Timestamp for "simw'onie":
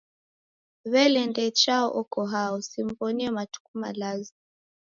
2.67-3.27